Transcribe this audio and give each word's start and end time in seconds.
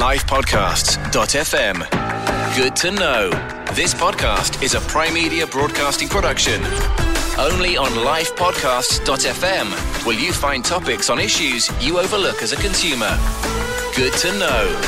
lifepodcasts.fm. 0.00 1.76
Good 2.56 2.74
to 2.76 2.90
know. 2.90 3.28
This 3.74 3.92
podcast 3.92 4.62
is 4.62 4.72
a 4.72 4.80
Prime 4.80 5.12
Media 5.12 5.46
broadcasting 5.46 6.08
production. 6.08 6.64
Only 7.38 7.76
on 7.76 7.90
lifepodcasts.fm 7.90 10.06
will 10.06 10.18
you 10.18 10.32
find 10.32 10.64
topics 10.64 11.10
on 11.10 11.18
issues 11.18 11.68
you 11.84 11.98
overlook 11.98 12.40
as 12.40 12.52
a 12.52 12.56
consumer. 12.56 13.14
Good 13.94 14.14
to 14.14 14.32
know. 14.38 14.80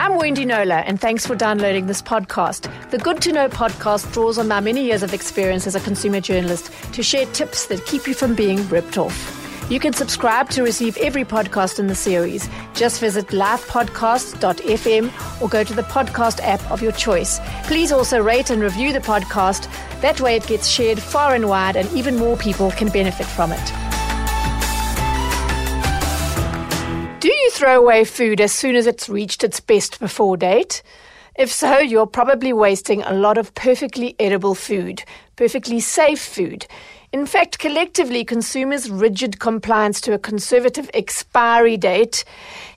I'm 0.00 0.16
Wendy 0.16 0.44
Knowler, 0.44 0.82
and 0.84 1.00
thanks 1.00 1.24
for 1.24 1.36
downloading 1.36 1.86
this 1.86 2.02
podcast. 2.02 2.68
The 2.90 2.98
Good 2.98 3.22
to 3.22 3.32
Know 3.32 3.48
podcast 3.48 4.12
draws 4.12 4.36
on 4.36 4.48
my 4.48 4.58
many 4.58 4.84
years 4.84 5.04
of 5.04 5.14
experience 5.14 5.68
as 5.68 5.76
a 5.76 5.80
consumer 5.80 6.20
journalist 6.20 6.72
to 6.94 7.04
share 7.04 7.26
tips 7.26 7.68
that 7.68 7.86
keep 7.86 8.08
you 8.08 8.14
from 8.14 8.34
being 8.34 8.68
ripped 8.68 8.98
off. 8.98 9.47
You 9.70 9.78
can 9.78 9.92
subscribe 9.92 10.48
to 10.50 10.62
receive 10.62 10.96
every 10.96 11.26
podcast 11.26 11.78
in 11.78 11.88
the 11.88 11.94
series. 11.94 12.48
Just 12.74 13.00
visit 13.00 13.26
lifepodcast.fm 13.28 15.42
or 15.42 15.48
go 15.50 15.62
to 15.62 15.74
the 15.74 15.82
podcast 15.82 16.40
app 16.42 16.70
of 16.70 16.80
your 16.80 16.92
choice. 16.92 17.38
Please 17.64 17.92
also 17.92 18.22
rate 18.22 18.48
and 18.48 18.62
review 18.62 18.94
the 18.94 19.00
podcast. 19.00 19.70
That 20.00 20.22
way 20.22 20.36
it 20.36 20.46
gets 20.46 20.68
shared 20.68 20.98
far 20.98 21.34
and 21.34 21.50
wide, 21.50 21.76
and 21.76 21.86
even 21.92 22.16
more 22.16 22.38
people 22.38 22.70
can 22.70 22.88
benefit 22.88 23.26
from 23.26 23.52
it. 23.52 23.72
Do 27.20 27.28
you 27.28 27.50
throw 27.50 27.78
away 27.78 28.04
food 28.04 28.40
as 28.40 28.52
soon 28.52 28.74
as 28.74 28.86
it's 28.86 29.10
reached 29.10 29.44
its 29.44 29.60
best 29.60 30.00
before 30.00 30.38
date? 30.38 30.82
If 31.34 31.52
so, 31.52 31.78
you're 31.78 32.06
probably 32.06 32.54
wasting 32.54 33.02
a 33.02 33.12
lot 33.12 33.36
of 33.36 33.54
perfectly 33.54 34.16
edible 34.18 34.54
food, 34.54 35.04
perfectly 35.36 35.78
safe 35.78 36.22
food. 36.22 36.66
In 37.10 37.24
fact, 37.24 37.58
collectively, 37.58 38.22
consumers' 38.22 38.90
rigid 38.90 39.40
compliance 39.40 39.98
to 40.02 40.12
a 40.12 40.18
conservative 40.18 40.90
expiry 40.92 41.78
date 41.78 42.22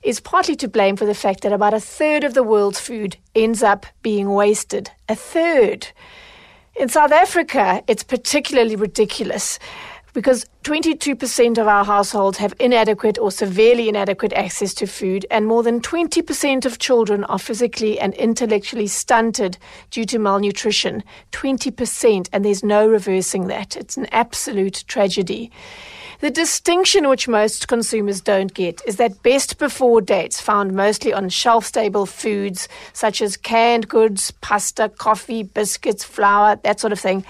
is 0.02 0.20
partly 0.20 0.56
to 0.56 0.68
blame 0.68 0.96
for 0.96 1.04
the 1.04 1.14
fact 1.14 1.42
that 1.42 1.52
about 1.52 1.74
a 1.74 1.80
third 1.80 2.24
of 2.24 2.32
the 2.32 2.42
world's 2.42 2.80
food 2.80 3.18
ends 3.34 3.62
up 3.62 3.84
being 4.00 4.30
wasted. 4.30 4.90
A 5.10 5.14
third. 5.14 5.88
In 6.76 6.88
South 6.88 7.12
Africa, 7.12 7.84
it's 7.86 8.02
particularly 8.02 8.74
ridiculous 8.74 9.58
because 10.12 10.44
22% 10.64 11.58
of 11.58 11.66
our 11.66 11.84
households 11.84 12.38
have 12.38 12.54
inadequate 12.60 13.18
or 13.18 13.30
severely 13.30 13.88
inadequate 13.88 14.32
access 14.34 14.74
to 14.74 14.86
food, 14.86 15.26
and 15.30 15.46
more 15.46 15.62
than 15.62 15.80
20% 15.80 16.64
of 16.64 16.78
children 16.78 17.24
are 17.24 17.38
physically 17.38 17.98
and 17.98 18.14
intellectually 18.14 18.86
stunted 18.86 19.58
due 19.90 20.04
to 20.04 20.18
malnutrition. 20.18 21.02
20%, 21.32 22.28
and 22.32 22.44
there's 22.44 22.62
no 22.62 22.86
reversing 22.86 23.46
that. 23.46 23.76
It's 23.76 23.96
an 23.96 24.06
absolute 24.12 24.84
tragedy. 24.86 25.50
The 26.20 26.30
distinction 26.30 27.08
which 27.08 27.26
most 27.26 27.66
consumers 27.66 28.20
don't 28.20 28.54
get 28.54 28.80
is 28.86 28.94
that 28.98 29.24
best 29.24 29.58
before 29.58 30.00
dates 30.00 30.40
found 30.40 30.72
mostly 30.72 31.12
on 31.12 31.28
shelf 31.28 31.64
stable 31.66 32.06
foods 32.06 32.68
such 32.92 33.20
as 33.20 33.36
canned 33.36 33.88
goods, 33.88 34.30
pasta, 34.40 34.88
coffee, 34.88 35.42
biscuits, 35.42 36.04
flour, 36.04 36.60
that 36.62 36.78
sort 36.78 36.92
of 36.92 37.00
thing 37.00 37.24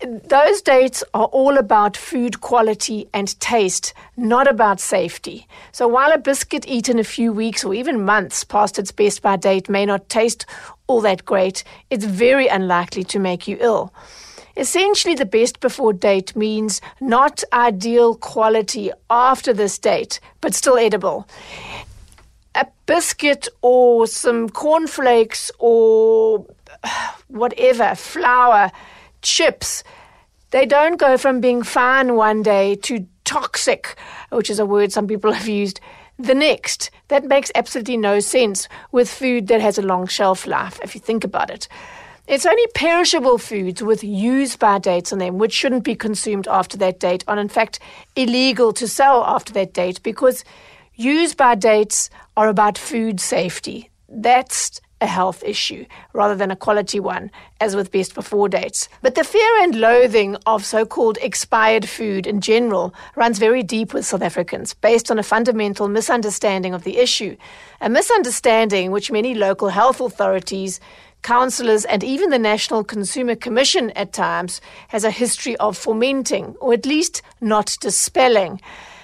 those 0.00 0.62
dates 0.62 1.02
are 1.12 1.26
all 1.26 1.58
about 1.58 1.96
food 1.96 2.40
quality 2.40 3.08
and 3.12 3.38
taste, 3.40 3.94
not 4.16 4.46
about 4.46 4.78
safety. 4.80 5.46
So 5.72 5.88
while 5.88 6.12
a 6.12 6.18
biscuit 6.18 6.66
eaten 6.68 6.98
a 6.98 7.04
few 7.04 7.32
weeks 7.32 7.64
or 7.64 7.74
even 7.74 8.04
months 8.04 8.44
past 8.44 8.78
its 8.78 8.92
best 8.92 9.22
by 9.22 9.36
date 9.36 9.68
may 9.68 9.84
not 9.86 10.08
taste 10.08 10.46
all 10.86 11.00
that 11.00 11.24
great, 11.24 11.64
it's 11.90 12.04
very 12.04 12.46
unlikely 12.46 13.02
to 13.04 13.18
make 13.18 13.48
you 13.48 13.56
ill. 13.60 13.92
Essentially, 14.56 15.14
the 15.14 15.24
best 15.24 15.60
before 15.60 15.92
date 15.92 16.34
means 16.36 16.80
not 17.00 17.42
ideal 17.52 18.14
quality 18.14 18.90
after 19.10 19.52
this 19.52 19.78
date, 19.78 20.20
but 20.40 20.54
still 20.54 20.76
edible. 20.76 21.28
A 22.54 22.66
biscuit 22.86 23.48
or 23.62 24.06
some 24.06 24.48
cornflakes 24.48 25.50
or 25.58 26.46
whatever, 27.28 27.94
flour 27.94 28.70
chips, 29.22 29.84
they 30.50 30.66
don't 30.66 30.98
go 30.98 31.18
from 31.18 31.40
being 31.40 31.62
fine 31.62 32.14
one 32.14 32.42
day 32.42 32.74
to 32.76 33.06
toxic, 33.24 33.96
which 34.30 34.48
is 34.50 34.58
a 34.58 34.66
word 34.66 34.92
some 34.92 35.06
people 35.06 35.32
have 35.38 35.48
used, 35.48 35.80
the 36.18 36.34
next. 36.34 36.90
That 37.08 37.24
makes 37.24 37.52
absolutely 37.54 37.96
no 37.96 38.20
sense 38.20 38.68
with 38.92 39.10
food 39.10 39.48
that 39.48 39.60
has 39.60 39.78
a 39.78 39.82
long 39.82 40.06
shelf 40.06 40.46
life, 40.46 40.80
if 40.82 40.94
you 40.94 41.00
think 41.00 41.24
about 41.24 41.50
it. 41.50 41.68
It's 42.26 42.44
only 42.44 42.66
perishable 42.74 43.38
foods 43.38 43.82
with 43.82 44.04
use 44.04 44.54
by 44.54 44.78
dates 44.78 45.14
on 45.14 45.18
them, 45.18 45.38
which 45.38 45.54
shouldn't 45.54 45.84
be 45.84 45.94
consumed 45.94 46.46
after 46.46 46.76
that 46.76 47.00
date, 47.00 47.24
and 47.26 47.40
in 47.40 47.48
fact, 47.48 47.78
illegal 48.16 48.72
to 48.74 48.86
sell 48.86 49.24
after 49.24 49.52
that 49.54 49.72
date 49.72 50.02
because 50.02 50.44
use 50.94 51.34
by 51.34 51.54
dates 51.54 52.10
are 52.36 52.48
about 52.48 52.76
food 52.76 53.18
safety. 53.18 53.88
That's 54.10 54.78
a 55.00 55.06
health 55.06 55.42
issue 55.44 55.84
rather 56.12 56.34
than 56.34 56.50
a 56.50 56.56
quality 56.56 57.00
one, 57.00 57.30
as 57.60 57.76
with 57.76 57.92
best 57.92 58.14
before 58.14 58.48
dates. 58.48 58.88
But 59.02 59.14
the 59.14 59.24
fear 59.24 59.62
and 59.62 59.80
loathing 59.80 60.36
of 60.46 60.64
so 60.64 60.84
called 60.84 61.18
expired 61.20 61.88
food 61.88 62.26
in 62.26 62.40
general 62.40 62.94
runs 63.16 63.38
very 63.38 63.62
deep 63.62 63.94
with 63.94 64.06
South 64.06 64.22
Africans, 64.22 64.74
based 64.74 65.10
on 65.10 65.18
a 65.18 65.22
fundamental 65.22 65.88
misunderstanding 65.88 66.74
of 66.74 66.84
the 66.84 66.98
issue. 66.98 67.36
A 67.80 67.88
misunderstanding 67.88 68.90
which 68.90 69.10
many 69.10 69.34
local 69.34 69.68
health 69.68 70.00
authorities 70.00 70.80
councillors, 71.22 71.84
and 71.84 72.04
even 72.04 72.30
the 72.30 72.38
National 72.38 72.84
Consumer 72.84 73.34
Commission 73.34 73.90
at 73.90 74.12
times 74.12 74.60
has 74.88 75.04
a 75.04 75.10
history 75.10 75.56
of 75.56 75.76
fomenting, 75.76 76.54
or 76.60 76.72
at 76.72 76.86
least 76.86 77.22
not 77.40 77.76
dispelling. 77.80 78.60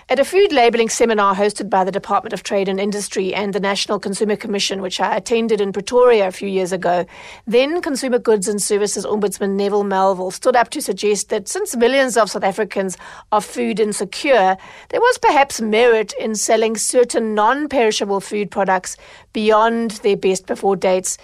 At 0.06 0.18
a 0.18 0.24
food 0.24 0.52
labelling 0.52 0.90
seminar 0.90 1.34
hosted 1.34 1.70
by 1.70 1.82
the 1.82 1.90
Department 1.90 2.34
of 2.34 2.42
Trade 2.42 2.68
and 2.68 2.78
Industry 2.78 3.32
and 3.34 3.54
the 3.54 3.60
National 3.60 3.98
Consumer 3.98 4.36
Commission, 4.36 4.82
which 4.82 5.00
I 5.00 5.16
attended 5.16 5.62
in 5.62 5.72
Pretoria 5.72 6.28
a 6.28 6.30
few 6.30 6.46
years 6.46 6.72
ago, 6.72 7.06
then 7.46 7.80
Consumer 7.80 8.18
Goods 8.18 8.46
and 8.46 8.60
Services 8.60 9.06
Ombudsman 9.06 9.56
Neville 9.56 9.82
Melville 9.82 10.30
stood 10.30 10.56
up 10.56 10.68
to 10.70 10.82
suggest 10.82 11.30
that 11.30 11.48
since 11.48 11.74
millions 11.74 12.18
of 12.18 12.30
South 12.30 12.44
Africans 12.44 12.98
are 13.32 13.40
food 13.40 13.80
insecure, 13.80 14.58
there 14.90 15.00
was 15.00 15.16
perhaps 15.16 15.62
merit 15.62 16.12
in 16.20 16.34
selling 16.34 16.76
certain 16.76 17.34
non 17.34 17.66
perishable 17.66 18.20
food 18.20 18.50
products 18.50 18.98
beyond 19.32 19.92
their 20.02 20.18
best 20.18 20.44
before 20.44 20.76
dates 20.76 21.16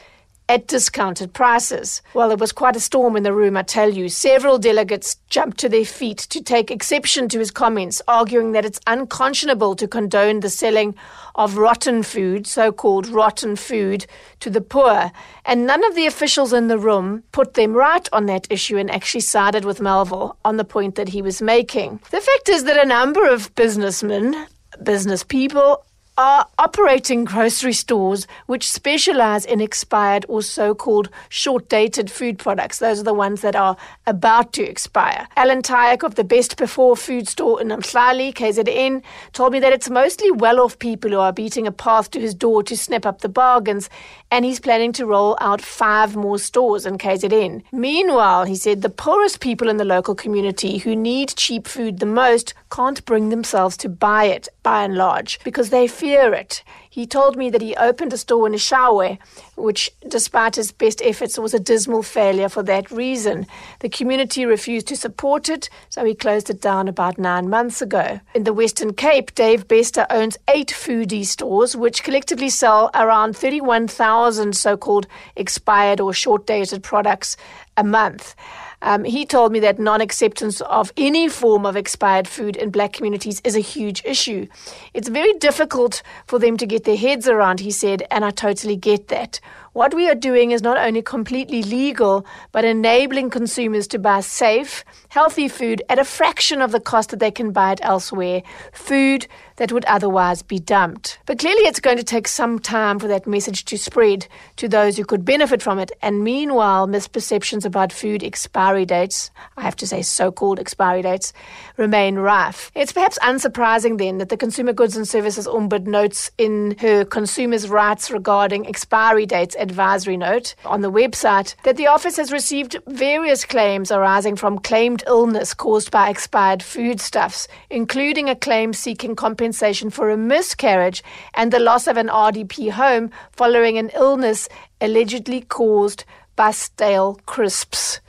at 0.51 0.67
discounted 0.67 1.33
prices. 1.33 2.03
Well, 2.13 2.27
there 2.27 2.37
was 2.37 2.51
quite 2.51 2.75
a 2.75 2.81
storm 2.81 3.17
in 3.17 3.23
the 3.23 3.33
room, 3.33 3.57
I 3.57 3.63
tell 3.63 3.89
you. 3.89 4.09
Several 4.09 4.59
delegates 4.59 5.15
jumped 5.29 5.59
to 5.59 5.69
their 5.69 5.85
feet 5.85 6.19
to 6.31 6.43
take 6.43 6.73
exception 6.73 7.29
to 7.29 7.39
his 7.39 7.53
comments, 7.53 8.03
arguing 8.09 8.51
that 8.51 8.65
it's 8.65 8.81
unconscionable 8.89 9.77
to 9.77 9.87
condone 9.87 10.41
the 10.41 10.51
selling 10.51 10.97
of 11.37 11.57
rotten 11.57 12.03
food, 12.03 12.49
so 12.49 12.73
called 12.73 13.07
rotten 13.07 13.55
food, 13.55 14.07
to 14.41 14.51
the 14.51 14.61
poor. 14.61 15.13
And 15.45 15.69
none 15.69 15.85
of 15.85 15.95
the 15.95 16.07
officials 16.07 16.53
in 16.53 16.67
the 16.67 16.79
room 16.79 17.23
put 17.31 17.55
them 17.55 17.73
right 17.73 18.09
on 18.13 18.27
that 18.27 18.49
issue 18.51 18.77
and 18.77 18.91
actually 18.91 19.21
sided 19.21 19.65
with 19.65 19.81
Melville 19.81 20.37
on 20.45 20.57
the 20.57 20.65
point 20.65 20.97
that 20.97 21.11
he 21.11 21.23
was 21.23 21.41
making. 21.41 22.01
The 22.11 22.21
fact 22.21 22.49
is 22.49 22.65
that 22.65 22.85
a 22.85 22.89
number 22.89 23.25
of 23.25 23.55
businessmen, 23.55 24.49
business 24.83 25.23
people, 25.23 25.85
are 26.17 26.47
operating 26.59 27.25
grocery 27.25 27.73
stores 27.73 28.27
which 28.47 28.71
specialize 28.71 29.45
in 29.45 29.61
expired 29.61 30.27
or 30.29 30.43
so 30.43 30.75
called 30.75 31.09
short 31.29 31.69
dated 31.69 32.11
food 32.11 32.39
products. 32.39 32.79
Those 32.79 33.01
are 33.01 33.05
the 33.05 33.15
ones 33.15 33.41
that 33.41 33.57
are 33.57 33.77
about 34.07 34.53
to 34.55 34.63
expire. 34.63 35.27
Alan 35.37 35.63
Tyack 35.63 36.03
of 36.03 36.17
the 36.17 36.25
Best 36.25 36.57
Before 36.57 36.97
food 36.97 37.29
store 37.29 37.61
in 37.61 37.69
Mhlali, 37.69 38.35
KZN, 38.35 39.03
told 39.33 39.53
me 39.53 39.61
that 39.61 39.73
it's 39.73 39.89
mostly 39.89 40.31
well 40.31 40.61
off 40.61 40.79
people 40.79 41.11
who 41.11 41.19
are 41.19 41.33
beating 41.33 41.67
a 41.67 41.73
path 41.73 42.11
to 42.11 42.21
his 42.21 42.35
door 42.35 42.63
to 42.65 42.77
snap 42.77 43.07
up 43.07 43.21
the 43.21 43.29
bargains, 43.29 43.89
and 44.31 44.45
he's 44.45 44.61
planning 44.61 44.93
to 44.93 45.07
roll 45.07 45.37
out 45.41 45.61
five 45.63 46.17
more 46.17 46.39
stores 46.39 46.85
in 46.87 46.99
KZN. 46.99 47.63
Meanwhile, 47.73 48.45
he 48.45 48.57
said 48.57 48.83
the 48.83 48.91
poorest 48.91 49.41
people 49.41 49.69
in 49.69 49.79
the 49.79 49.85
local 49.85 50.15
community 50.15 50.79
who 50.79 50.95
need 50.95 51.35
cheap 51.37 51.67
food 51.67 51.99
the 51.99 52.07
most 52.07 52.53
can't 52.71 53.05
bring 53.05 53.31
themselves 53.31 53.77
to 53.79 53.89
buy 53.89 54.25
it 54.25 54.49
by 54.63 54.85
and 54.85 54.97
large 54.97 55.41
because 55.45 55.71
they 55.71 55.89
fear 56.01 56.33
it. 56.33 56.65
He 56.89 57.07
told 57.07 57.37
me 57.37 57.51
that 57.51 57.61
he 57.61 57.77
opened 57.77 58.13
a 58.15 58.17
store 58.17 58.47
in 58.47 58.55
Eshowe, 58.55 59.19
which, 59.55 59.93
despite 60.09 60.57
his 60.57 60.73
best 60.73 61.03
efforts, 61.05 61.39
was 61.39 61.53
a 61.53 61.61
dismal 61.61 62.03
failure 62.03 62.49
for 62.49 62.63
that 62.63 62.91
reason. 62.91 63.47
The 63.81 63.91
community 63.91 64.47
refused 64.47 64.89
to 64.89 64.97
support 64.97 65.51
it, 65.51 65.69
so 65.91 66.05
he 66.05 66.15
closed 66.15 66.49
it 66.49 66.61
down 66.63 66.89
about 66.89 67.19
nine 67.19 67.51
months 67.51 67.83
ago. 67.83 68.21
In 68.35 68.45
the 68.45 68.55
Western 68.55 68.95
Cape, 68.95 69.35
Dave 69.35 69.69
Bester 69.69 70.07
owns 70.09 70.39
eight 70.49 70.69
foodie 70.69 71.27
stores, 71.27 71.77
which 71.77 72.03
collectively 72.03 72.49
sell 72.49 72.91
around 72.95 73.37
31,000 73.37 74.57
so 74.57 74.77
called 74.77 75.07
expired 75.37 76.01
or 76.01 76.15
short 76.15 76.47
dated 76.47 76.83
products 76.83 77.37
a 77.77 77.85
month. 77.85 78.35
Um, 78.83 79.05
he 79.05 79.27
told 79.27 79.53
me 79.53 79.61
that 79.61 79.79
non 79.79 80.01
acceptance 80.01 80.61
of 80.63 80.93
any 80.97 81.29
form 81.29 81.67
of 81.67 81.77
expired 81.77 82.27
food 82.27 82.57
in 82.57 82.71
black 82.71 82.93
communities 82.93 83.41
is 83.45 83.57
a 83.57 83.61
huge 83.61 84.03
issue. 84.05 84.47
It's 84.95 85.09
very 85.09 85.33
difficult 85.35 86.03
for 86.27 86.39
them 86.39 86.57
to 86.57 86.67
get 86.67 86.85
their 86.85 86.97
heads 86.97 87.29
around, 87.29 87.61
he 87.61 87.71
said, 87.71 88.03
and 88.11 88.25
I 88.25 88.31
totally 88.31 88.77
get 88.77 89.09
that. 89.09 89.41
What 89.73 89.95
we 89.95 90.11
are 90.11 90.17
doing 90.17 90.51
is 90.51 90.63
not 90.63 90.79
only 90.79 91.01
completely 91.01 91.63
legal, 91.63 92.27
but 92.51 92.65
enabling 92.65 93.31
consumers 93.31 93.87
to 93.89 94.01
buy 94.01 94.21
safe, 94.21 94.85
healthy 95.11 95.47
food 95.47 95.81
at 95.89 96.01
a 96.01 96.05
fraction 96.05 96.61
of 96.61 96.73
the 96.73 96.81
cost 96.81 97.11
that 97.11 97.21
they 97.21 97.31
can 97.31 97.53
buy 97.53 97.73
it 97.73 97.81
elsewhere. 97.81 98.43
Food 98.73 99.29
that 99.61 99.71
would 99.71 99.85
otherwise 99.85 100.43
be 100.43 100.59
dumped. 100.59 101.21
But 101.27 101.39
clearly, 101.39 101.69
it's 101.69 101.79
going 101.79 101.99
to 101.99 102.03
take 102.03 102.27
some 102.27 102.59
time 102.59 102.99
for 102.99 103.07
that 103.09 103.29
message 103.29 103.65
to 103.67 103.79
spread 103.79 104.27
to 104.57 104.67
those 104.67 104.97
who 104.97 105.05
could 105.05 105.25
benefit 105.25 105.63
from 105.63 105.79
it. 105.79 105.93
And 106.03 106.25
meanwhile, 106.25 106.89
misperceptions 106.89 107.65
about 107.65 107.93
food 107.93 108.25
expiry 108.25 108.87
dates, 108.87 109.31
I 109.57 109.63
have 109.63 109.77
to 109.77 109.87
say 109.87 110.03
so 110.03 110.33
called 110.33 110.59
expiry 110.59 111.03
dates, 111.03 111.33
remain 111.77 112.17
rife. 112.17 112.73
It's 112.75 112.93
perhaps 112.93 113.19
unsurprising 113.21 113.99
then 113.99 114.19
that 114.19 114.31
the 114.31 114.37
Consumer 114.37 114.73
Goods 114.73 114.97
and 114.97 115.07
Services 115.07 115.47
Ombud 115.47 115.87
notes 115.87 116.31
in 116.39 116.75
her 116.81 117.05
consumers' 117.05 117.69
rights 117.69 118.11
regarding 118.11 118.67
expiry 118.67 119.27
dates 119.27 119.55
advisory 119.61 120.17
note 120.17 120.55
on 120.65 120.81
the 120.81 120.91
website 120.91 121.55
that 121.65 121.77
the 121.77 121.87
office 121.87 122.17
has 122.17 122.33
received 122.33 122.77
various 122.87 123.45
claims 123.45 123.93
arising 123.93 124.37
from 124.37 124.59
claimed 124.59 125.05
illness 125.07 125.55
caused 125.55 125.91
by 125.91 126.09
expired 126.09 126.63
foodstuffs, 126.63 127.47
including 127.69 128.29
a 128.29 128.35
claim 128.35 128.73
seeking 128.73 129.15
compensation 129.15 129.91
for 129.91 130.11
a 130.11 130.17
miscarriage 130.17 131.03
and 131.35 131.53
the 131.53 131.61
loss 131.61 131.87
of 131.87 131.97
an 131.97 132.09
RDP 132.09 132.71
home 132.71 133.11
following 133.33 133.79
an 133.79 133.91
illness 133.95 134.49
allegedly 134.81 135.43
caused 135.43 136.05
by 136.37 136.51
stale 136.51 137.21
crisps. 137.27 138.01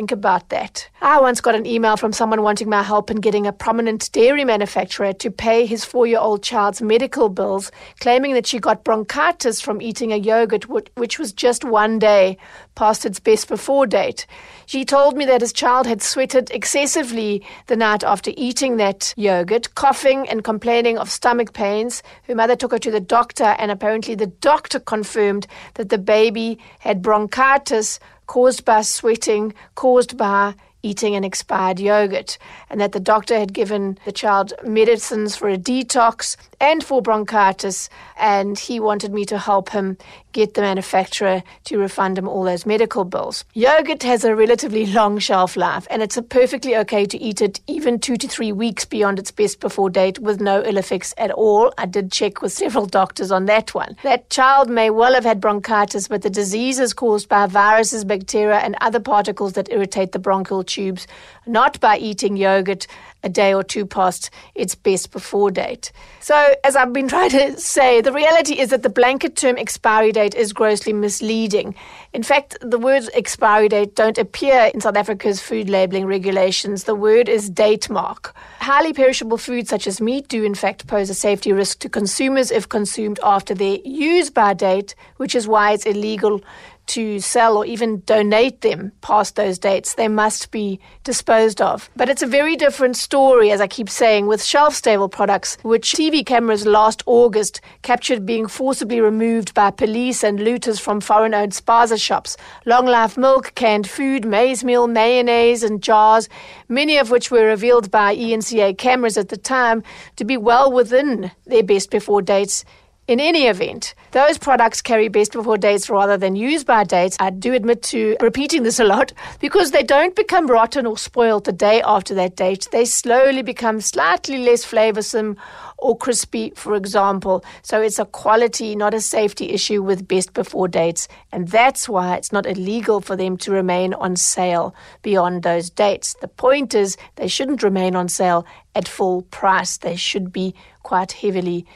Think 0.00 0.12
about 0.12 0.48
that. 0.48 0.88
I 1.02 1.20
once 1.20 1.42
got 1.42 1.54
an 1.54 1.66
email 1.66 1.98
from 1.98 2.14
someone 2.14 2.40
wanting 2.40 2.70
my 2.70 2.82
help 2.82 3.10
in 3.10 3.18
getting 3.18 3.46
a 3.46 3.52
prominent 3.52 4.10
dairy 4.12 4.46
manufacturer 4.46 5.12
to 5.12 5.30
pay 5.30 5.66
his 5.66 5.84
four 5.84 6.06
year 6.06 6.18
old 6.18 6.42
child's 6.42 6.80
medical 6.80 7.28
bills, 7.28 7.70
claiming 8.00 8.32
that 8.32 8.46
she 8.46 8.58
got 8.58 8.82
bronchitis 8.82 9.60
from 9.60 9.82
eating 9.82 10.10
a 10.10 10.16
yogurt 10.16 10.64
which 10.70 11.18
was 11.18 11.34
just 11.34 11.64
one 11.64 11.98
day 11.98 12.38
past 12.76 13.04
its 13.04 13.20
best 13.20 13.46
before 13.46 13.86
date. 13.86 14.26
She 14.64 14.86
told 14.86 15.18
me 15.18 15.26
that 15.26 15.42
his 15.42 15.52
child 15.52 15.86
had 15.86 16.00
sweated 16.00 16.50
excessively 16.50 17.44
the 17.66 17.76
night 17.76 18.02
after 18.02 18.32
eating 18.38 18.78
that 18.78 19.12
yogurt, 19.18 19.74
coughing 19.74 20.26
and 20.30 20.42
complaining 20.42 20.96
of 20.96 21.10
stomach 21.10 21.52
pains. 21.52 22.02
Her 22.22 22.34
mother 22.34 22.56
took 22.56 22.72
her 22.72 22.78
to 22.78 22.90
the 22.90 23.00
doctor, 23.00 23.54
and 23.58 23.70
apparently 23.70 24.14
the 24.14 24.28
doctor 24.28 24.80
confirmed 24.80 25.46
that 25.74 25.90
the 25.90 25.98
baby 25.98 26.58
had 26.78 27.02
bronchitis 27.02 28.00
caused 28.30 28.64
by 28.64 28.80
sweating, 28.80 29.52
caused 29.74 30.16
by 30.16 30.54
eating 30.84 31.16
an 31.16 31.24
expired 31.24 31.80
yogurt, 31.80 32.38
and 32.70 32.80
that 32.80 32.92
the 32.92 33.00
doctor 33.00 33.36
had 33.36 33.52
given 33.52 33.98
the 34.04 34.12
child 34.12 34.52
medicines 34.62 35.34
for 35.34 35.48
a 35.48 35.58
detox 35.58 36.36
and 36.60 36.84
for 36.84 37.00
bronchitis, 37.00 37.88
and 38.18 38.58
he 38.58 38.78
wanted 38.78 39.12
me 39.12 39.24
to 39.24 39.38
help 39.38 39.70
him 39.70 39.96
get 40.32 40.54
the 40.54 40.60
manufacturer 40.60 41.42
to 41.64 41.78
refund 41.78 42.18
him 42.18 42.28
all 42.28 42.44
those 42.44 42.64
medical 42.64 43.04
bills. 43.04 43.44
Yogurt 43.54 44.02
has 44.02 44.24
a 44.24 44.36
relatively 44.36 44.86
long 44.86 45.18
shelf 45.18 45.56
life, 45.56 45.86
and 45.90 46.02
it's 46.02 46.18
perfectly 46.28 46.76
okay 46.76 47.04
to 47.06 47.18
eat 47.18 47.40
it 47.40 47.60
even 47.66 47.98
two 47.98 48.16
to 48.16 48.28
three 48.28 48.52
weeks 48.52 48.84
beyond 48.84 49.18
its 49.18 49.30
best 49.30 49.58
before 49.58 49.90
date 49.90 50.18
with 50.18 50.40
no 50.40 50.62
ill 50.62 50.76
effects 50.76 51.14
at 51.18 51.30
all. 51.30 51.72
I 51.78 51.86
did 51.86 52.12
check 52.12 52.42
with 52.42 52.52
several 52.52 52.86
doctors 52.86 53.32
on 53.32 53.46
that 53.46 53.74
one. 53.74 53.96
That 54.02 54.30
child 54.30 54.68
may 54.68 54.90
well 54.90 55.14
have 55.14 55.24
had 55.24 55.40
bronchitis, 55.40 56.08
but 56.08 56.22
the 56.22 56.30
disease 56.30 56.78
is 56.78 56.92
caused 56.92 57.28
by 57.28 57.46
viruses, 57.46 58.04
bacteria, 58.04 58.58
and 58.58 58.76
other 58.80 59.00
particles 59.00 59.54
that 59.54 59.70
irritate 59.72 60.12
the 60.12 60.18
bronchial 60.18 60.62
tubes, 60.62 61.06
not 61.46 61.80
by 61.80 61.96
eating 61.98 62.36
yogurt 62.36 62.86
a 63.22 63.28
day 63.28 63.52
or 63.54 63.62
two 63.62 63.86
past 63.86 64.30
its 64.54 64.74
best 64.74 65.10
before 65.10 65.50
date. 65.50 65.92
So, 66.20 66.54
as 66.64 66.76
I've 66.76 66.92
been 66.92 67.08
trying 67.14 67.30
to 67.30 67.58
say, 67.58 68.00
the 68.00 68.12
reality 68.12 68.58
is 68.58 68.70
that 68.70 68.82
the 68.82 68.88
blanket 68.88 69.36
term 69.36 69.56
expiry 69.56 70.12
date 70.12 70.34
is 70.34 70.52
grossly 70.52 70.92
misleading. 70.92 71.74
In 72.12 72.22
fact, 72.22 72.56
the 72.60 72.78
words 72.78 73.08
expiry 73.14 73.68
date 73.68 73.94
don't 73.94 74.18
appear 74.18 74.70
in 74.74 74.80
South 74.80 74.96
Africa's 74.96 75.40
food 75.40 75.68
labeling 75.68 76.06
regulations. 76.06 76.84
The 76.84 76.94
word 76.94 77.28
is 77.28 77.48
date 77.48 77.88
mark. 77.88 78.34
Highly 78.60 78.92
perishable 78.92 79.38
foods 79.38 79.70
such 79.70 79.86
as 79.86 80.00
meat 80.00 80.28
do, 80.28 80.42
in 80.44 80.54
fact, 80.54 80.86
pose 80.86 81.10
a 81.10 81.14
safety 81.14 81.52
risk 81.52 81.78
to 81.80 81.88
consumers 81.88 82.50
if 82.50 82.68
consumed 82.68 83.20
after 83.22 83.54
their 83.54 83.78
use 83.84 84.30
by 84.30 84.54
date, 84.54 84.94
which 85.16 85.34
is 85.34 85.46
why 85.46 85.72
it's 85.72 85.86
illegal 85.86 86.42
to 86.90 87.20
sell 87.20 87.56
or 87.56 87.64
even 87.64 88.00
donate 88.00 88.62
them 88.62 88.90
past 89.00 89.36
those 89.36 89.58
dates. 89.58 89.94
They 89.94 90.08
must 90.08 90.50
be 90.50 90.80
disposed 91.04 91.60
of. 91.62 91.88
But 91.94 92.08
it's 92.08 92.22
a 92.22 92.26
very 92.26 92.56
different 92.56 92.96
story, 92.96 93.52
as 93.52 93.60
I 93.60 93.68
keep 93.68 93.88
saying, 93.88 94.26
with 94.26 94.42
shelf 94.42 94.74
stable 94.74 95.08
products, 95.08 95.56
which 95.62 95.92
TV 95.92 96.26
cameras 96.26 96.66
last 96.66 97.02
August 97.06 97.60
captured 97.82 98.26
being 98.26 98.48
forcibly 98.48 99.00
removed 99.00 99.54
by 99.54 99.70
police 99.70 100.24
and 100.24 100.40
looters 100.40 100.80
from 100.80 101.00
foreign 101.00 101.32
owned 101.32 101.52
spaza 101.52 102.00
shops. 102.00 102.36
Long 102.66 102.86
life 102.86 103.16
milk, 103.16 103.54
canned 103.54 103.88
food, 103.88 104.24
maize 104.24 104.64
meal, 104.64 104.88
mayonnaise, 104.88 105.62
and 105.62 105.80
jars, 105.82 106.28
many 106.68 106.98
of 106.98 107.10
which 107.10 107.30
were 107.30 107.46
revealed 107.46 107.90
by 107.90 108.16
ENCA 108.16 108.76
cameras 108.78 109.16
at 109.16 109.28
the 109.28 109.36
time 109.36 109.84
to 110.16 110.24
be 110.24 110.36
well 110.36 110.72
within 110.72 111.30
their 111.46 111.62
best 111.62 111.90
before 111.90 112.20
dates 112.20 112.64
in 113.06 113.18
any 113.18 113.46
event, 113.46 113.94
those 114.12 114.38
products 114.38 114.80
carry 114.80 115.08
best 115.08 115.32
before 115.32 115.56
dates 115.56 115.90
rather 115.90 116.16
than 116.16 116.36
use 116.36 116.62
by 116.62 116.84
dates. 116.84 117.16
I 117.18 117.30
do 117.30 117.54
admit 117.54 117.82
to 117.84 118.16
repeating 118.20 118.62
this 118.62 118.78
a 118.78 118.84
lot 118.84 119.12
because 119.40 119.72
they 119.72 119.82
don't 119.82 120.14
become 120.14 120.46
rotten 120.46 120.86
or 120.86 120.96
spoiled 120.96 121.44
the 121.44 121.52
day 121.52 121.82
after 121.82 122.14
that 122.14 122.36
date. 122.36 122.68
They 122.70 122.84
slowly 122.84 123.42
become 123.42 123.80
slightly 123.80 124.38
less 124.38 124.64
flavorsome 124.64 125.36
or 125.78 125.96
crispy, 125.96 126.52
for 126.54 126.76
example. 126.76 127.44
So 127.62 127.80
it's 127.80 127.98
a 127.98 128.04
quality, 128.04 128.76
not 128.76 128.94
a 128.94 129.00
safety 129.00 129.50
issue 129.50 129.82
with 129.82 130.06
best 130.06 130.32
before 130.32 130.68
dates. 130.68 131.08
And 131.32 131.48
that's 131.48 131.88
why 131.88 132.14
it's 132.14 132.32
not 132.32 132.46
illegal 132.46 133.00
for 133.00 133.16
them 133.16 133.36
to 133.38 133.50
remain 133.50 133.92
on 133.94 134.14
sale 134.14 134.72
beyond 135.02 135.42
those 135.42 135.68
dates. 135.68 136.14
The 136.20 136.28
point 136.28 136.74
is, 136.74 136.96
they 137.16 137.26
shouldn't 137.26 137.62
remain 137.64 137.96
on 137.96 138.08
sale 138.08 138.46
at 138.74 138.86
full 138.86 139.22
price. 139.22 139.78
They 139.78 139.96
should 139.96 140.32
be 140.32 140.54
quite 140.82 141.12
heavily 141.12 141.66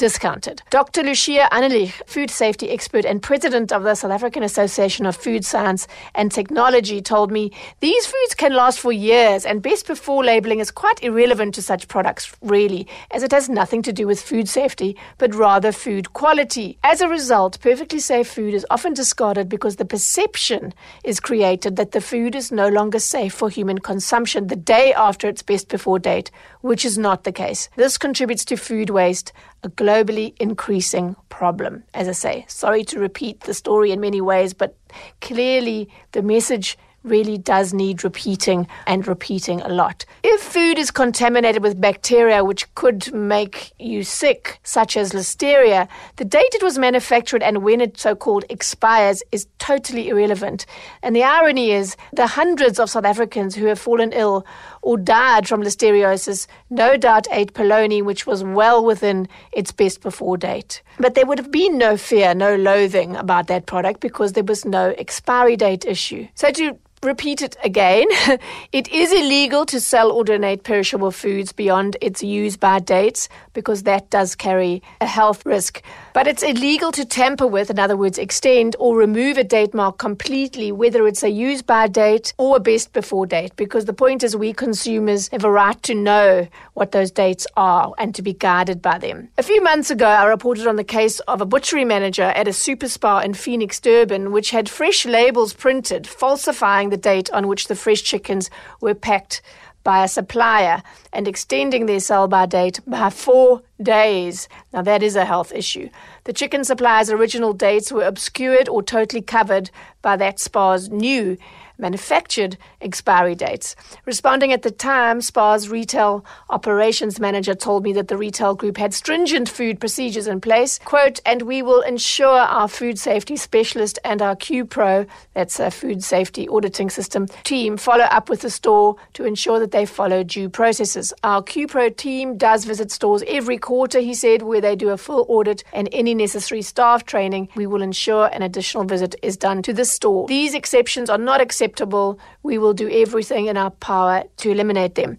discounted. 0.00 0.62
Dr. 0.70 1.02
Lucia 1.02 1.46
Anelich, 1.52 1.92
food 2.06 2.30
safety 2.30 2.70
expert 2.70 3.04
and 3.04 3.22
president 3.22 3.70
of 3.70 3.82
the 3.82 3.94
South 3.94 4.10
African 4.10 4.42
Association 4.42 5.04
of 5.04 5.14
Food 5.14 5.44
Science 5.44 5.86
and 6.14 6.32
Technology, 6.32 7.02
told 7.02 7.30
me 7.30 7.52
these 7.80 8.06
foods 8.06 8.34
can 8.34 8.54
last 8.54 8.80
for 8.80 8.92
years 8.92 9.44
and 9.44 9.60
best 9.60 9.86
before 9.86 10.24
labeling 10.24 10.58
is 10.58 10.70
quite 10.70 11.02
irrelevant 11.02 11.54
to 11.54 11.60
such 11.60 11.86
products, 11.86 12.34
really, 12.40 12.88
as 13.10 13.22
it 13.22 13.30
has 13.30 13.50
nothing 13.50 13.82
to 13.82 13.92
do 13.92 14.06
with 14.06 14.22
food 14.22 14.48
safety, 14.48 14.96
but 15.18 15.34
rather 15.34 15.70
food 15.70 16.14
quality. 16.14 16.78
As 16.82 17.02
a 17.02 17.08
result, 17.08 17.60
perfectly 17.60 17.98
safe 17.98 18.26
food 18.26 18.54
is 18.54 18.64
often 18.70 18.94
discarded 18.94 19.50
because 19.50 19.76
the 19.76 19.84
perception 19.84 20.72
is 21.04 21.20
created 21.20 21.76
that 21.76 21.92
the 21.92 22.00
food 22.00 22.34
is 22.34 22.50
no 22.50 22.68
longer 22.68 22.98
safe 22.98 23.34
for 23.34 23.50
human 23.50 23.76
consumption 23.76 24.46
the 24.46 24.56
day 24.56 24.94
after 24.94 25.28
its 25.28 25.42
best 25.42 25.68
before 25.68 25.98
date, 25.98 26.30
which 26.62 26.86
is 26.86 26.96
not 26.96 27.24
the 27.24 27.32
case. 27.32 27.68
This 27.76 27.98
contributes 27.98 28.46
to 28.46 28.56
food 28.56 28.88
waste, 28.88 29.34
a 29.62 29.68
globally 29.90 30.34
increasing 30.38 31.16
problem. 31.28 31.82
As 31.94 32.08
I 32.08 32.12
say, 32.12 32.44
sorry 32.48 32.84
to 32.84 33.00
repeat 33.00 33.40
the 33.40 33.54
story 33.54 33.90
in 33.90 34.00
many 34.00 34.20
ways, 34.20 34.54
but 34.54 34.76
clearly 35.20 35.88
the 36.12 36.22
message 36.22 36.78
really 37.02 37.38
does 37.38 37.72
need 37.72 38.04
repeating 38.04 38.66
and 38.86 39.08
repeating 39.08 39.60
a 39.62 39.68
lot. 39.68 40.04
If 40.22 40.40
food 40.42 40.78
is 40.78 40.90
contaminated 40.90 41.62
with 41.62 41.80
bacteria 41.80 42.44
which 42.44 42.72
could 42.74 43.12
make 43.12 43.72
you 43.78 44.04
sick, 44.04 44.60
such 44.62 44.96
as 44.96 45.12
listeria, 45.12 45.88
the 46.16 46.24
date 46.24 46.54
it 46.54 46.62
was 46.62 46.78
manufactured 46.78 47.42
and 47.42 47.62
when 47.62 47.80
it 47.80 47.98
so 47.98 48.14
called 48.14 48.44
expires 48.50 49.22
is 49.32 49.46
totally 49.58 50.08
irrelevant. 50.08 50.66
And 51.02 51.16
the 51.16 51.24
irony 51.24 51.70
is 51.70 51.96
the 52.12 52.26
hundreds 52.26 52.78
of 52.78 52.90
South 52.90 53.06
Africans 53.06 53.54
who 53.54 53.66
have 53.66 53.78
fallen 53.78 54.12
ill 54.12 54.44
or 54.82 54.96
died 54.96 55.46
from 55.46 55.62
listeriosis 55.62 56.46
no 56.70 56.96
doubt 56.96 57.26
ate 57.30 57.52
polony 57.52 58.02
which 58.02 58.26
was 58.26 58.42
well 58.42 58.84
within 58.84 59.28
its 59.52 59.72
best 59.72 60.00
before 60.00 60.36
date. 60.36 60.82
But 60.98 61.14
there 61.14 61.26
would 61.26 61.38
have 61.38 61.50
been 61.50 61.78
no 61.78 61.96
fear, 61.96 62.34
no 62.34 62.56
loathing 62.56 63.16
about 63.16 63.46
that 63.48 63.66
product 63.66 64.00
because 64.00 64.32
there 64.32 64.44
was 64.44 64.64
no 64.64 64.94
expiry 64.98 65.56
date 65.56 65.84
issue. 65.84 66.28
So 66.34 66.50
to 66.52 66.78
repeat 67.02 67.40
it 67.40 67.56
again. 67.64 68.06
it 68.72 68.88
is 68.88 69.10
illegal 69.12 69.64
to 69.66 69.80
sell 69.80 70.12
or 70.12 70.22
donate 70.22 70.64
perishable 70.64 71.10
foods 71.10 71.50
beyond 71.50 71.96
its 72.02 72.22
use 72.22 72.58
by 72.58 72.78
dates 72.78 73.28
because 73.54 73.84
that 73.84 74.10
does 74.10 74.34
carry 74.34 74.82
a 75.00 75.06
health 75.06 75.46
risk. 75.46 75.82
But 76.12 76.26
it's 76.26 76.42
illegal 76.42 76.92
to 76.92 77.04
tamper 77.04 77.46
with, 77.46 77.70
in 77.70 77.78
other 77.78 77.96
words, 77.96 78.18
extend 78.18 78.76
or 78.78 78.96
remove 78.96 79.38
a 79.38 79.44
date 79.44 79.72
mark 79.72 79.96
completely, 79.96 80.72
whether 80.72 81.06
it's 81.06 81.22
a 81.22 81.30
use 81.30 81.62
by 81.62 81.86
date 81.86 82.34
or 82.36 82.56
a 82.56 82.60
best 82.60 82.92
before 82.92 83.26
date, 83.26 83.56
because 83.56 83.86
the 83.86 83.94
point 83.94 84.22
is 84.22 84.36
we 84.36 84.52
consumers 84.52 85.28
have 85.28 85.44
a 85.44 85.50
right 85.50 85.82
to 85.84 85.94
know 85.94 86.48
what 86.74 86.92
those 86.92 87.10
dates 87.10 87.46
are 87.56 87.94
and 87.96 88.14
to 88.14 88.22
be 88.22 88.34
guided 88.34 88.82
by 88.82 88.98
them. 88.98 89.30
A 89.38 89.42
few 89.42 89.62
months 89.62 89.90
ago, 89.90 90.06
I 90.06 90.26
reported 90.26 90.66
on 90.66 90.76
the 90.76 90.84
case 90.84 91.20
of 91.20 91.40
a 91.40 91.46
butchery 91.46 91.84
manager 91.84 92.24
at 92.24 92.46
a 92.46 92.52
SUPERSPAR 92.52 93.24
in 93.24 93.32
Phoenix, 93.32 93.80
Durban, 93.80 94.32
which 94.32 94.50
had 94.50 94.68
fresh 94.68 95.06
labels 95.06 95.54
printed 95.54 96.06
falsifying 96.06 96.89
the 96.90 96.96
date 96.96 97.30
on 97.32 97.48
which 97.48 97.68
the 97.68 97.74
fresh 97.74 98.02
chickens 98.02 98.50
were 98.80 98.94
packed 98.94 99.42
by 99.82 100.04
a 100.04 100.08
supplier 100.08 100.82
and 101.12 101.26
extending 101.26 101.86
their 101.86 102.00
sell 102.00 102.28
by 102.28 102.46
date 102.46 102.80
by 102.86 103.08
four 103.10 103.62
days. 103.82 104.48
Now, 104.72 104.82
that 104.82 105.02
is 105.02 105.16
a 105.16 105.24
health 105.24 105.52
issue. 105.52 105.88
The 106.24 106.32
chicken 106.32 106.64
supplier's 106.64 107.10
original 107.10 107.52
dates 107.52 107.90
were 107.90 108.04
obscured 108.04 108.68
or 108.68 108.82
totally 108.82 109.22
covered 109.22 109.70
by 110.02 110.16
that 110.16 110.38
SPAR's 110.38 110.90
new 110.90 111.38
manufactured 111.80 112.56
expiry 112.80 113.34
dates. 113.34 113.74
Responding 114.04 114.52
at 114.52 114.62
the 114.62 114.70
time, 114.70 115.20
SPAR's 115.20 115.68
retail 115.68 116.24
operations 116.50 117.18
manager 117.18 117.54
told 117.54 117.82
me 117.82 117.92
that 117.94 118.08
the 118.08 118.16
retail 118.16 118.54
group 118.54 118.76
had 118.76 118.92
stringent 118.92 119.48
food 119.48 119.80
procedures 119.80 120.26
in 120.26 120.40
place. 120.40 120.78
Quote, 120.84 121.20
and 121.24 121.42
we 121.42 121.62
will 121.62 121.80
ensure 121.80 122.38
our 122.38 122.68
food 122.68 122.98
safety 122.98 123.36
specialist 123.36 123.98
and 124.04 124.20
our 124.20 124.36
QPro, 124.36 125.06
that's 125.34 125.58
a 125.58 125.70
food 125.70 126.04
safety 126.04 126.48
auditing 126.48 126.90
system, 126.90 127.26
team 127.44 127.76
follow 127.76 128.04
up 128.04 128.28
with 128.28 128.42
the 128.42 128.50
store 128.50 128.96
to 129.14 129.24
ensure 129.24 129.58
that 129.58 129.70
they 129.70 129.86
follow 129.86 130.22
due 130.22 130.48
processes. 130.48 131.12
Our 131.24 131.42
QPro 131.42 131.96
team 131.96 132.36
does 132.36 132.64
visit 132.64 132.90
stores 132.90 133.24
every 133.26 133.58
quarter, 133.58 134.00
he 134.00 134.14
said, 134.14 134.42
where 134.42 134.60
they 134.60 134.76
do 134.76 134.90
a 134.90 134.96
full 134.96 135.24
audit 135.28 135.64
and 135.72 135.88
any 135.92 136.14
necessary 136.14 136.62
staff 136.62 137.04
training. 137.04 137.48
We 137.54 137.66
will 137.66 137.82
ensure 137.82 138.26
an 138.26 138.42
additional 138.42 138.84
visit 138.84 139.14
is 139.22 139.36
done 139.36 139.62
to 139.62 139.72
the 139.72 139.84
store. 139.84 140.26
These 140.26 140.54
exceptions 140.54 141.08
are 141.08 141.18
not 141.18 141.40
acceptable 141.40 141.69
acceptable, 141.70 142.18
we 142.42 142.58
will 142.58 142.74
do 142.74 142.88
everything 142.90 143.46
in 143.46 143.56
our 143.56 143.70
power 143.70 144.24
to 144.38 144.50
eliminate 144.50 144.94
them. 144.94 145.18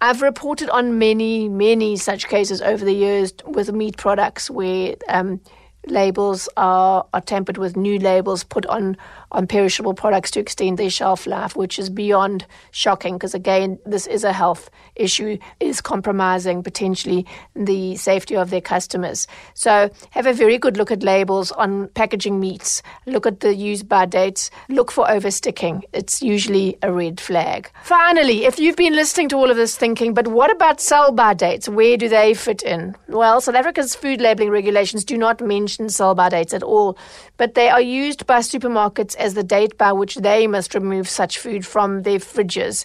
I've 0.00 0.20
reported 0.20 0.68
on 0.70 0.98
many, 0.98 1.48
many 1.48 1.96
such 1.96 2.28
cases 2.28 2.60
over 2.60 2.84
the 2.84 2.92
years 2.92 3.32
with 3.46 3.72
meat 3.72 3.96
products 3.96 4.50
where 4.50 4.94
um, 5.08 5.40
labels 5.86 6.48
are, 6.58 7.06
are 7.14 7.22
tampered 7.22 7.56
with, 7.56 7.76
new 7.76 7.98
labels 7.98 8.44
put 8.44 8.66
on 8.66 8.96
on 9.32 9.46
perishable 9.46 9.94
products 9.94 10.30
to 10.32 10.40
extend 10.40 10.78
their 10.78 10.90
shelf 10.90 11.26
life, 11.26 11.56
which 11.56 11.78
is 11.78 11.90
beyond 11.90 12.46
shocking 12.70 13.14
because, 13.14 13.34
again, 13.34 13.78
this 13.84 14.06
is 14.06 14.24
a 14.24 14.32
health 14.32 14.70
issue, 14.94 15.38
is 15.60 15.80
compromising 15.80 16.62
potentially 16.62 17.26
the 17.54 17.96
safety 17.96 18.36
of 18.36 18.50
their 18.50 18.60
customers. 18.60 19.26
So, 19.54 19.90
have 20.10 20.26
a 20.26 20.32
very 20.32 20.58
good 20.58 20.76
look 20.76 20.90
at 20.90 21.02
labels 21.02 21.52
on 21.52 21.88
packaging 21.88 22.40
meats, 22.40 22.82
look 23.06 23.26
at 23.26 23.40
the 23.40 23.54
use 23.54 23.82
by 23.82 24.06
dates, 24.06 24.50
look 24.68 24.90
for 24.90 25.06
oversticking. 25.06 25.82
It's 25.92 26.22
usually 26.22 26.78
a 26.82 26.92
red 26.92 27.20
flag. 27.20 27.70
Finally, 27.82 28.44
if 28.44 28.58
you've 28.58 28.76
been 28.76 28.94
listening 28.94 29.28
to 29.30 29.36
all 29.36 29.50
of 29.50 29.56
this 29.56 29.76
thinking, 29.76 30.14
but 30.14 30.28
what 30.28 30.50
about 30.50 30.80
sell 30.80 31.12
by 31.12 31.34
dates? 31.34 31.68
Where 31.68 31.96
do 31.96 32.08
they 32.08 32.34
fit 32.34 32.62
in? 32.62 32.94
Well, 33.08 33.40
South 33.40 33.54
Africa's 33.54 33.94
food 33.94 34.20
labeling 34.20 34.50
regulations 34.50 35.04
do 35.04 35.16
not 35.16 35.40
mention 35.40 35.88
sell 35.88 36.14
by 36.14 36.28
dates 36.28 36.54
at 36.54 36.62
all, 36.62 36.96
but 37.36 37.54
they 37.54 37.68
are 37.68 37.80
used 37.80 38.26
by 38.26 38.38
supermarkets 38.38 39.15
as 39.16 39.34
the 39.34 39.42
date 39.42 39.76
by 39.78 39.92
which 39.92 40.16
they 40.16 40.46
must 40.46 40.74
remove 40.74 41.08
such 41.08 41.38
food 41.38 41.66
from 41.66 42.02
their 42.02 42.18
fridges. 42.18 42.84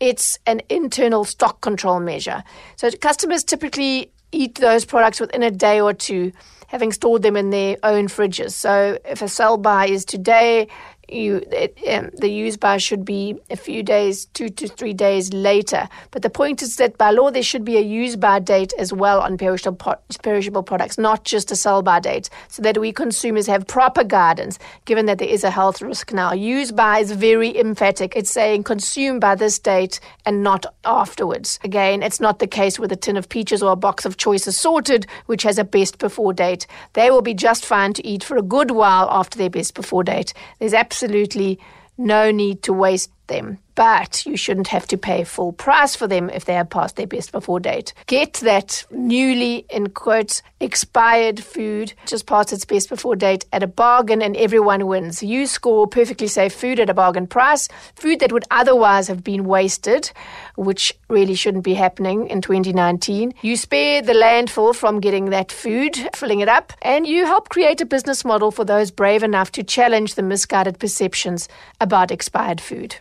It's 0.00 0.38
an 0.46 0.62
internal 0.68 1.24
stock 1.24 1.60
control 1.60 2.00
measure. 2.00 2.44
So 2.76 2.90
customers 2.90 3.44
typically 3.44 4.10
eat 4.30 4.56
those 4.56 4.84
products 4.84 5.20
within 5.20 5.42
a 5.42 5.50
day 5.50 5.80
or 5.80 5.92
two, 5.92 6.32
having 6.68 6.92
stored 6.92 7.22
them 7.22 7.36
in 7.36 7.50
their 7.50 7.76
own 7.82 8.08
fridges. 8.08 8.52
So 8.52 8.98
if 9.04 9.22
a 9.22 9.28
sell 9.28 9.56
by 9.56 9.88
is 9.88 10.04
today, 10.04 10.68
you 11.08 11.42
it, 11.52 11.76
um, 11.88 12.10
the 12.16 12.30
use 12.30 12.56
by 12.56 12.76
should 12.76 13.04
be 13.04 13.36
a 13.50 13.56
few 13.56 13.82
days, 13.82 14.26
two 14.26 14.48
to 14.50 14.68
three 14.68 14.92
days 14.92 15.32
later. 15.32 15.88
But 16.10 16.22
the 16.22 16.30
point 16.30 16.62
is 16.62 16.76
that 16.76 16.98
by 16.98 17.10
law 17.10 17.30
there 17.30 17.42
should 17.42 17.64
be 17.64 17.76
a 17.76 17.80
use 17.80 18.16
by 18.16 18.38
date 18.38 18.72
as 18.78 18.92
well 18.92 19.20
on 19.20 19.38
perishable 19.38 19.78
perishable 20.22 20.62
products, 20.62 20.98
not 20.98 21.24
just 21.24 21.50
a 21.50 21.56
sell 21.56 21.82
by 21.82 22.00
date, 22.00 22.30
so 22.48 22.62
that 22.62 22.78
we 22.78 22.92
consumers 22.92 23.46
have 23.46 23.66
proper 23.66 24.04
guidance. 24.04 24.58
Given 24.84 25.06
that 25.06 25.18
there 25.18 25.28
is 25.28 25.44
a 25.44 25.50
health 25.50 25.80
risk 25.80 26.12
now, 26.12 26.32
use 26.32 26.72
by 26.72 26.98
is 26.98 27.12
very 27.12 27.58
emphatic. 27.58 28.14
It's 28.14 28.30
saying 28.30 28.64
consume 28.64 29.18
by 29.18 29.34
this 29.34 29.58
date 29.58 30.00
and 30.26 30.42
not 30.42 30.66
afterwards. 30.84 31.58
Again, 31.64 32.02
it's 32.02 32.20
not 32.20 32.38
the 32.38 32.46
case 32.46 32.78
with 32.78 32.92
a 32.92 32.96
tin 32.96 33.16
of 33.16 33.28
peaches 33.28 33.62
or 33.62 33.72
a 33.72 33.76
box 33.76 34.04
of 34.04 34.16
choice 34.16 34.46
assorted, 34.46 35.06
which 35.26 35.42
has 35.42 35.58
a 35.58 35.64
best 35.64 35.98
before 35.98 36.32
date. 36.32 36.66
They 36.92 37.10
will 37.10 37.22
be 37.22 37.34
just 37.34 37.64
fine 37.64 37.92
to 37.94 38.06
eat 38.06 38.22
for 38.22 38.36
a 38.36 38.42
good 38.42 38.70
while 38.72 39.08
after 39.10 39.38
their 39.38 39.50
best 39.50 39.74
before 39.74 40.04
date. 40.04 40.34
There's 40.58 40.74
absolutely 40.74 40.97
absolutely 40.98 41.60
no 41.96 42.32
need 42.32 42.60
to 42.60 42.72
waste 42.72 43.10
them 43.28 43.58
but 43.78 44.26
you 44.26 44.36
shouldn't 44.36 44.66
have 44.66 44.88
to 44.88 44.98
pay 44.98 45.22
full 45.22 45.52
price 45.52 45.94
for 45.94 46.08
them 46.08 46.28
if 46.30 46.46
they 46.46 46.56
are 46.56 46.64
past 46.64 46.96
their 46.96 47.06
best 47.06 47.30
before 47.30 47.60
date. 47.60 47.94
Get 48.08 48.32
that 48.42 48.84
newly, 48.90 49.66
in 49.70 49.90
quotes, 49.90 50.42
expired 50.58 51.38
food 51.44 51.92
just 52.04 52.26
past 52.26 52.52
its 52.52 52.64
best 52.64 52.88
before 52.88 53.14
date 53.14 53.44
at 53.52 53.62
a 53.62 53.68
bargain 53.68 54.20
and 54.20 54.36
everyone 54.36 54.88
wins. 54.88 55.22
You 55.22 55.46
score 55.46 55.86
perfectly 55.86 56.26
safe 56.26 56.52
food 56.52 56.80
at 56.80 56.90
a 56.90 56.94
bargain 56.94 57.28
price, 57.28 57.68
food 57.94 58.18
that 58.18 58.32
would 58.32 58.46
otherwise 58.50 59.06
have 59.06 59.22
been 59.22 59.44
wasted, 59.44 60.10
which 60.56 60.92
really 61.08 61.36
shouldn't 61.36 61.62
be 61.62 61.74
happening 61.74 62.26
in 62.26 62.40
2019. 62.40 63.32
You 63.42 63.56
spare 63.56 64.02
the 64.02 64.12
landfill 64.12 64.74
from 64.74 64.98
getting 64.98 65.26
that 65.26 65.52
food, 65.52 65.96
filling 66.16 66.40
it 66.40 66.48
up, 66.48 66.72
and 66.82 67.06
you 67.06 67.26
help 67.26 67.48
create 67.48 67.80
a 67.80 67.86
business 67.86 68.24
model 68.24 68.50
for 68.50 68.64
those 68.64 68.90
brave 68.90 69.22
enough 69.22 69.52
to 69.52 69.62
challenge 69.62 70.16
the 70.16 70.22
misguided 70.22 70.80
perceptions 70.80 71.48
about 71.80 72.10
expired 72.10 72.60
food. 72.60 72.96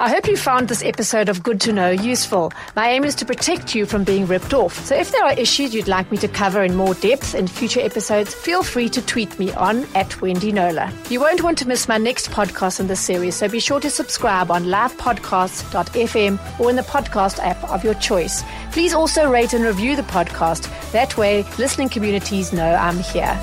I 0.00 0.08
hope 0.08 0.26
you 0.28 0.36
found 0.38 0.68
this 0.68 0.82
episode 0.82 1.28
of 1.28 1.42
Good 1.42 1.60
to 1.60 1.74
Know 1.74 1.90
useful. 1.90 2.54
My 2.74 2.88
aim 2.88 3.04
is 3.04 3.14
to 3.16 3.26
protect 3.26 3.74
you 3.74 3.84
from 3.84 4.02
being 4.02 4.26
ripped 4.26 4.54
off. 4.54 4.82
So 4.86 4.96
if 4.96 5.12
there 5.12 5.22
are 5.22 5.34
issues 5.34 5.74
you'd 5.74 5.88
like 5.88 6.10
me 6.10 6.16
to 6.16 6.28
cover 6.28 6.62
in 6.62 6.74
more 6.74 6.94
depth 6.94 7.34
in 7.34 7.46
future 7.46 7.80
episodes, 7.80 8.32
feel 8.32 8.62
free 8.62 8.88
to 8.88 9.04
tweet 9.04 9.38
me 9.38 9.52
on 9.52 9.84
at 9.94 10.18
Wendy 10.22 10.52
Knowler. 10.52 10.90
You 11.10 11.20
won't 11.20 11.42
want 11.42 11.58
to 11.58 11.68
miss 11.68 11.86
my 11.86 11.98
next 11.98 12.30
podcast 12.30 12.80
in 12.80 12.86
this 12.86 12.98
series, 12.98 13.34
so 13.34 13.46
be 13.46 13.60
sure 13.60 13.78
to 13.78 13.90
subscribe 13.90 14.50
on 14.50 14.64
lifepodcasts.fm 14.64 16.58
or 16.58 16.70
in 16.70 16.76
the 16.76 16.82
podcast 16.82 17.38
app 17.40 17.62
of 17.64 17.84
your 17.84 17.92
choice. 17.92 18.42
Please 18.72 18.94
also 18.94 19.30
rate 19.30 19.52
and 19.52 19.62
review 19.62 19.96
the 19.96 20.02
podcast. 20.04 20.66
That 20.92 21.18
way, 21.18 21.44
listening 21.58 21.90
communities 21.90 22.54
know 22.54 22.74
I'm 22.74 23.00
here. 23.00 23.38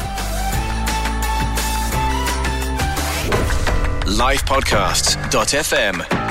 lifepodcasts.fm 4.07 6.26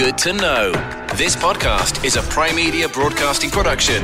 Good 0.00 0.16
to 0.16 0.32
know. 0.32 0.72
This 1.14 1.36
podcast 1.36 2.02
is 2.06 2.16
a 2.16 2.22
Prime 2.22 2.56
Media 2.56 2.88
broadcasting 2.88 3.50
production. 3.50 4.02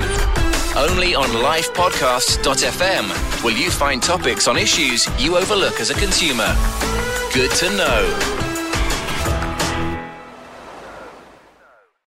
Only 0.76 1.14
on 1.14 1.30
lifepodcasts.fm 1.30 3.42
will 3.42 3.56
you 3.56 3.70
find 3.70 4.02
topics 4.02 4.46
on 4.46 4.58
issues 4.58 5.08
you 5.18 5.38
overlook 5.38 5.80
as 5.80 5.88
a 5.88 5.94
consumer. 5.94 6.54
Good 7.32 7.50
to 7.52 7.70
know. 7.78 8.35